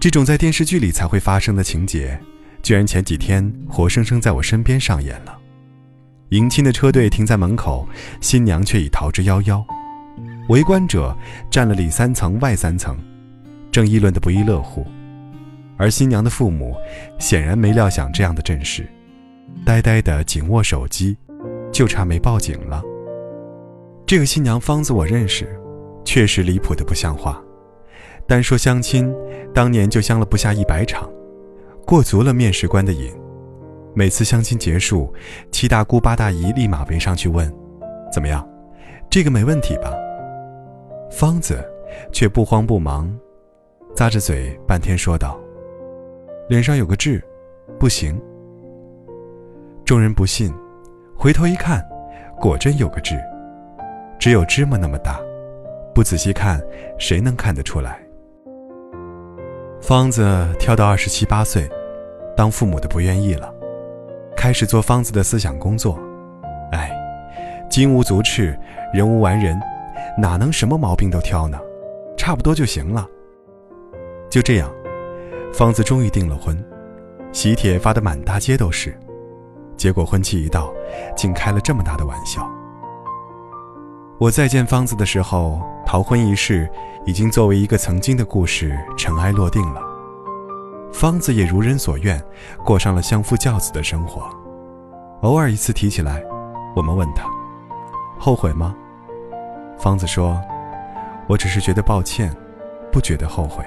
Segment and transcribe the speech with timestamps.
[0.00, 2.16] 这种在电视剧里才会发生的情节，
[2.62, 5.36] 居然前几天活生生在我身边上演了。
[6.28, 7.88] 迎亲的车队停在门口，
[8.20, 9.64] 新娘却已逃之夭夭。
[10.50, 11.16] 围观者
[11.50, 12.96] 占了里三层外三层，
[13.72, 14.86] 正议论得不亦乐乎。
[15.76, 16.76] 而新娘的父母
[17.18, 18.88] 显然没料想这样的阵势，
[19.64, 21.16] 呆呆地紧握手机，
[21.72, 22.82] 就差没报警了。
[24.06, 25.60] 这个新娘方子我认识，
[26.04, 27.42] 确实离谱的不像话。
[28.28, 29.10] 单说相亲，
[29.54, 31.10] 当年就相了不下一百场，
[31.86, 33.10] 过足了面试官的瘾。
[33.94, 35.10] 每次相亲结束，
[35.50, 37.50] 七大姑八大姨立马围上去问
[38.12, 38.46] ：“怎么样？
[39.08, 39.94] 这个没问题吧？”
[41.10, 41.66] 方子
[42.12, 43.10] 却不慌不忙，
[43.96, 45.40] 咂着嘴半天说道
[46.50, 47.24] ：“脸上有个痣，
[47.78, 48.20] 不行。”
[49.86, 50.52] 众人不信，
[51.16, 51.82] 回头一看，
[52.38, 53.18] 果真有个痣，
[54.18, 55.18] 只有芝麻那么大，
[55.94, 56.60] 不仔细看，
[56.98, 57.98] 谁能看得出来？
[59.80, 61.68] 方子跳到二十七八岁，
[62.36, 63.52] 当父母的不愿意了，
[64.36, 65.98] 开始做方子的思想工作。
[66.72, 66.90] 哎，
[67.70, 68.58] 金无足赤，
[68.92, 69.58] 人无完人，
[70.18, 71.58] 哪能什么毛病都挑呢？
[72.16, 73.08] 差不多就行了。
[74.28, 74.70] 就这样，
[75.54, 76.62] 方子终于订了婚，
[77.32, 78.94] 喜帖发得满大街都是。
[79.76, 80.70] 结果婚期一到，
[81.16, 82.46] 竟开了这么大的玩笑。
[84.18, 86.68] 我再见方子的时候，逃婚一事
[87.06, 89.80] 已经作为一个曾经的故事尘埃落定了。
[90.92, 92.22] 方子也如人所愿，
[92.62, 94.28] 过上了相夫教子的生活。
[95.22, 96.22] 偶尔一次提起来，
[96.76, 97.24] 我们问他
[98.20, 98.76] ：“后悔吗？”
[99.80, 100.38] 方子说
[101.26, 102.30] ：“我只是觉得抱歉，
[102.92, 103.64] 不觉得后悔。”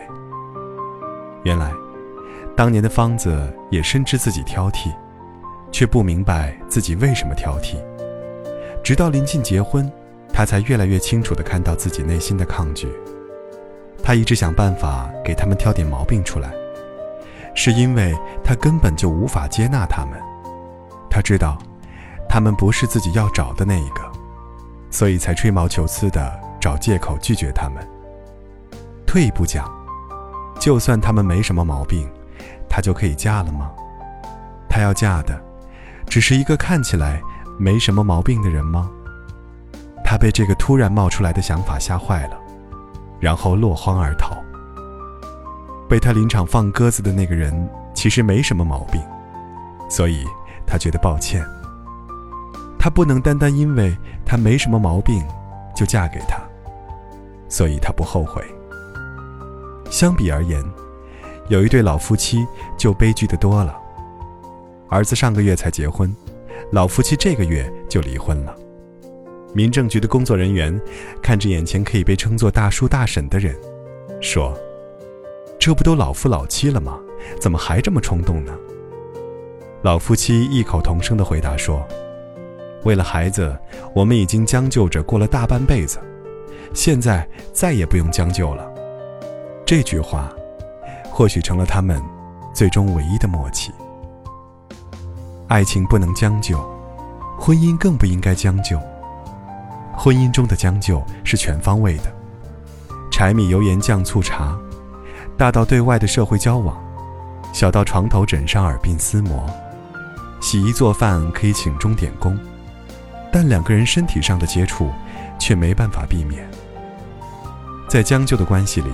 [1.41, 1.71] 原来，
[2.55, 4.93] 当年的方子也深知自己挑剔，
[5.71, 7.77] 却不明白自己为什么挑剔。
[8.83, 9.91] 直到临近结婚。
[10.33, 12.87] 他才越来越清楚地看到自己内心的抗拒。
[14.03, 16.51] 他一直想办法给他们挑点毛病出来，
[17.53, 20.19] 是因为他根本就无法接纳他们。
[21.09, 21.57] 他知道，
[22.27, 24.01] 他们不是自己要找的那一个，
[24.89, 27.87] 所以才吹毛求疵地找借口拒绝他们。
[29.05, 29.69] 退一步讲，
[30.59, 32.09] 就算他们没什么毛病，
[32.69, 33.69] 他就可以嫁了吗？
[34.69, 35.39] 他要嫁的，
[36.07, 37.21] 只是一个看起来
[37.59, 38.89] 没什么毛病的人吗？
[40.11, 42.37] 他被这个突然冒出来的想法吓坏了，
[43.17, 44.35] 然后落荒而逃。
[45.87, 49.01] 被他临场放鸽子的那个人其实没什么毛病，
[49.89, 50.25] 所以
[50.67, 51.41] 他觉得抱歉。
[52.77, 53.95] 他不能单单因为
[54.25, 55.25] 他没什么毛病
[55.73, 56.37] 就嫁给他，
[57.47, 58.43] 所以他不后悔。
[59.89, 60.61] 相比而言，
[61.47, 62.45] 有一对老夫妻
[62.77, 63.79] 就悲剧的多了。
[64.89, 66.13] 儿子上个月才结婚，
[66.69, 68.53] 老夫妻这个月就离婚了。
[69.53, 70.79] 民政局的工作人员
[71.21, 73.55] 看着眼前可以被称作大叔大婶的人，
[74.21, 74.57] 说
[75.59, 76.97] ：“这不都老夫老妻了吗？
[77.39, 78.53] 怎么还这么冲动呢？”
[79.83, 81.85] 老夫妻异口同声的回答说
[82.85, 83.57] ：“为了孩子，
[83.93, 85.99] 我们已经将就着过了大半辈子，
[86.73, 88.71] 现在再也不用将就了。”
[89.65, 90.31] 这句话，
[91.09, 92.01] 或许成了他们
[92.53, 93.71] 最终唯一的默契。
[95.47, 96.57] 爱情不能将就，
[97.37, 98.79] 婚姻更不应该将就。
[99.93, 102.11] 婚姻中的将就是全方位的，
[103.11, 104.57] 柴米油盐酱醋茶，
[105.37, 106.75] 大到对外的社会交往，
[107.53, 109.45] 小到床头枕上耳鬓厮磨，
[110.41, 112.37] 洗衣做饭可以请钟点工，
[113.31, 114.89] 但两个人身体上的接触
[115.37, 116.49] 却没办法避免。
[117.87, 118.89] 在将就的关系里，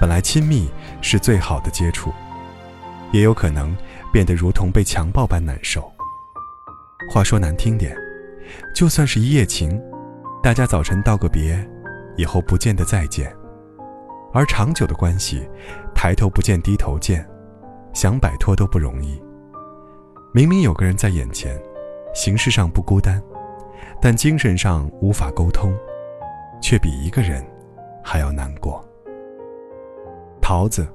[0.00, 0.68] 本来亲密
[1.02, 2.12] 是最好的接触，
[3.12, 3.76] 也有可能
[4.12, 5.92] 变得如同被强暴般难受。
[7.12, 7.96] 话说难听点，
[8.74, 9.80] 就算是一夜情。
[10.46, 11.58] 大家早晨道个别，
[12.16, 13.36] 以后不见得再见。
[14.32, 15.44] 而长久的关系，
[15.92, 17.28] 抬头不见低头见，
[17.92, 19.20] 想摆脱都不容易。
[20.32, 21.60] 明明有个人在眼前，
[22.14, 23.20] 形式上不孤单，
[24.00, 25.76] 但精神上无法沟通，
[26.62, 27.44] 却比一个人
[28.00, 28.88] 还要难过。
[30.40, 30.86] 桃子，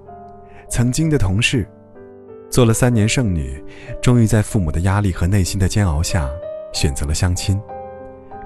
[0.70, 1.68] 曾经的同事，
[2.50, 3.62] 做了三年剩女，
[4.02, 6.30] 终于在父母的压力和内心的煎熬下，
[6.72, 7.62] 选择了相亲。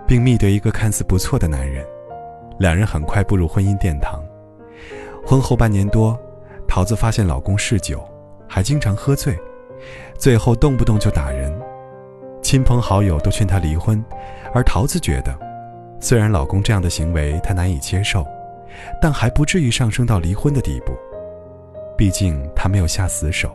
[0.08, 1.86] 并觅得一个看似不错的男人，
[2.60, 4.24] 两人很快步入婚姻殿堂。
[5.26, 6.18] 婚后半年多，
[6.68, 8.04] 桃子发现老公嗜酒，
[8.48, 9.38] 还经常喝醉，
[10.18, 11.52] 最后动不动就打人。
[12.42, 14.04] 亲朋好友都劝她离婚，
[14.54, 15.36] 而桃子觉得，
[16.00, 18.24] 虽然老公这样的行为她难以接受，
[19.02, 20.94] 但还不至于上升到离婚的地步。
[21.98, 23.50] 毕竟她没有下死手，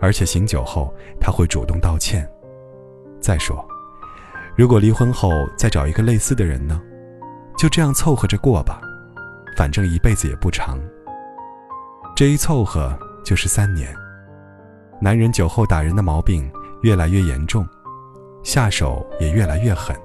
[0.00, 2.28] 而且醒酒后他会主动道歉。
[3.20, 3.64] 再说，
[4.54, 6.80] 如果离婚后再找一个类似的人呢？
[7.56, 8.80] 就这样凑合着过吧，
[9.56, 10.78] 反正一辈子也不长。
[12.14, 13.94] 这一凑合就是三年。
[15.00, 16.50] 男人酒后打人的毛病
[16.82, 17.66] 越来越严重，
[18.42, 19.96] 下手也越来越狠。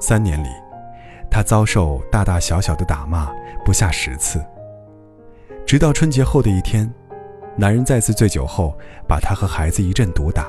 [0.00, 0.48] 三年里，
[1.30, 3.30] 他遭受大大小小的打骂
[3.64, 4.44] 不下十次。
[5.66, 6.92] 直到春节后的一天，
[7.56, 8.76] 男人再次醉酒后
[9.06, 10.48] 把他和孩子一阵毒打，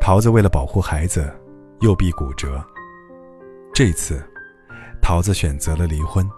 [0.00, 1.32] 桃子为了保护孩子，
[1.80, 2.62] 右臂骨折。
[3.72, 4.22] 这次，
[5.00, 6.28] 桃子选择了离婚。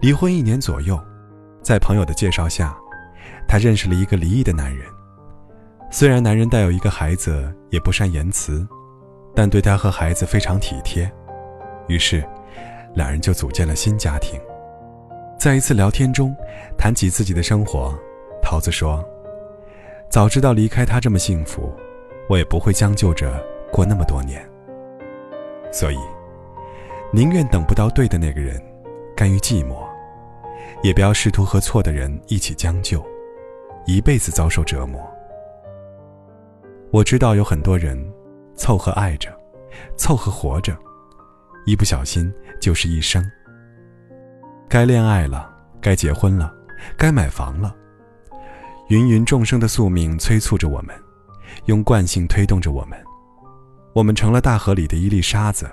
[0.00, 1.00] 离婚一年左右，
[1.62, 2.76] 在朋友的介绍下，
[3.48, 4.86] 她认识了一个离异的男人。
[5.90, 8.68] 虽然男人带有一个孩子，也不善言辞，
[9.34, 11.10] 但对她和孩子非常体贴。
[11.88, 12.22] 于是，
[12.94, 14.38] 两人就组建了新家庭。
[15.38, 16.36] 在一次聊天中，
[16.76, 17.94] 谈起自己的生活，
[18.42, 19.02] 桃子说
[20.10, 21.72] ：“早知道离开他这么幸福，
[22.28, 23.42] 我也不会将就着
[23.72, 24.46] 过那么多年。
[25.70, 25.98] 所以，
[27.12, 28.60] 宁愿等不到对的那个人，
[29.16, 29.86] 甘于寂寞，
[30.82, 33.04] 也不要试图和错的人一起将就，
[33.86, 35.00] 一辈子遭受折磨。”
[36.90, 37.98] 我知道有很多人
[38.54, 39.30] 凑合爱着，
[39.96, 40.74] 凑合活着，
[41.66, 43.22] 一不小心就是一生。
[44.70, 45.50] 该恋爱了，
[45.82, 46.54] 该结婚了，
[46.96, 47.74] 该买房了。
[48.88, 50.96] 芸芸众生的宿命催促着我们，
[51.66, 52.98] 用惯性推动着我们。
[53.94, 55.68] 我们成了大河里的一粒沙子，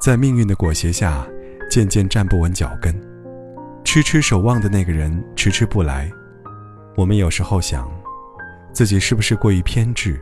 [0.00, 1.26] 在命运的裹挟下，
[1.70, 2.94] 渐渐站不稳脚跟。
[3.84, 6.10] 痴痴守望的那个人迟迟不来，
[6.96, 7.88] 我们有时候想，
[8.72, 10.20] 自己是不是过于偏执？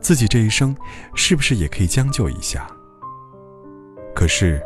[0.00, 0.76] 自己这一生
[1.14, 2.68] 是不是也可以将就一下？
[4.14, 4.62] 可是，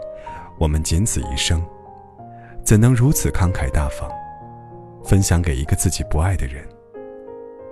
[0.58, 1.64] 我们仅此一生，
[2.64, 4.10] 怎能如此慷慨大方，
[5.02, 6.62] 分享给一个自己不爱的人？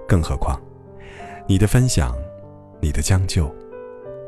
[0.06, 0.58] 更何况，
[1.46, 2.14] 你的分享，
[2.80, 3.54] 你的将就，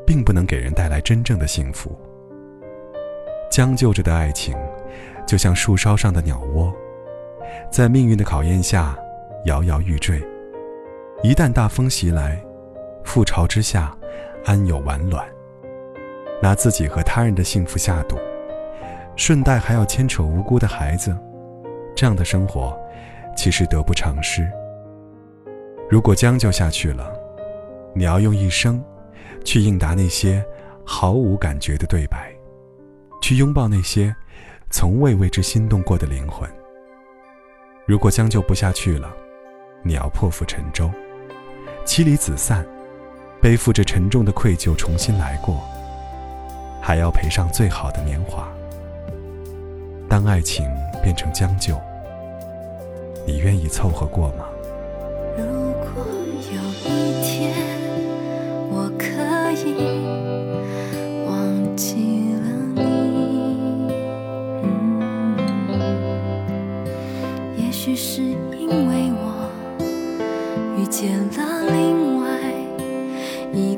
[0.05, 1.97] 并不能给人带来真正的幸福。
[3.49, 4.55] 将就着的爱情，
[5.27, 6.73] 就像树梢上的鸟窝，
[7.69, 8.97] 在命运的考验下
[9.45, 10.21] 摇摇欲坠。
[11.21, 12.41] 一旦大风袭来，
[13.03, 13.95] 覆巢之下，
[14.45, 15.25] 安有完卵？
[16.41, 18.17] 拿自己和他人的幸福下赌，
[19.15, 21.15] 顺带还要牵扯无辜的孩子，
[21.95, 22.75] 这样的生活，
[23.35, 24.49] 其实得不偿失。
[25.89, 27.13] 如果将就下去了，
[27.93, 28.83] 你要用一生，
[29.43, 30.43] 去应答那些
[30.85, 32.33] 毫无感觉的对白，
[33.21, 34.15] 去拥抱那些
[34.69, 36.49] 从未为之心动过的灵魂。
[37.85, 39.11] 如果将就不下去了，
[39.83, 40.89] 你要破釜沉舟，
[41.85, 42.65] 妻离子散。
[43.41, 45.59] 背负着沉重的愧疚重新来过，
[46.79, 48.47] 还要赔上最好的年华。
[50.07, 50.63] 当爱情
[51.01, 51.75] 变成将就，
[53.25, 54.45] 你愿意凑合过吗？
[61.25, 62.45] 忘记了
[62.75, 62.81] 你，
[67.57, 69.23] 也许是因为我
[70.77, 72.21] 遇见了另外。
[73.53, 73.77] 一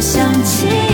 [0.00, 0.89] 想起